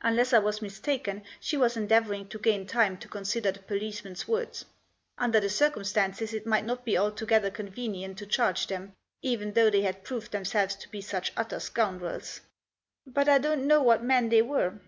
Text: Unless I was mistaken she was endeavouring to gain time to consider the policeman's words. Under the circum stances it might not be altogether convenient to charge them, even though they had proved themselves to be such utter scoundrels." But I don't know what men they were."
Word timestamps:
Unless 0.00 0.32
I 0.32 0.38
was 0.38 0.62
mistaken 0.62 1.22
she 1.38 1.58
was 1.58 1.76
endeavouring 1.76 2.28
to 2.28 2.38
gain 2.38 2.66
time 2.66 2.96
to 2.96 3.08
consider 3.08 3.52
the 3.52 3.58
policeman's 3.60 4.26
words. 4.26 4.64
Under 5.18 5.38
the 5.38 5.50
circum 5.50 5.84
stances 5.84 6.32
it 6.32 6.46
might 6.46 6.64
not 6.64 6.86
be 6.86 6.96
altogether 6.96 7.50
convenient 7.50 8.16
to 8.16 8.26
charge 8.26 8.68
them, 8.68 8.94
even 9.20 9.52
though 9.52 9.68
they 9.68 9.82
had 9.82 10.02
proved 10.02 10.32
themselves 10.32 10.76
to 10.76 10.88
be 10.90 11.02
such 11.02 11.30
utter 11.36 11.60
scoundrels." 11.60 12.40
But 13.06 13.28
I 13.28 13.36
don't 13.36 13.66
know 13.66 13.82
what 13.82 14.02
men 14.02 14.30
they 14.30 14.40
were." 14.40 14.80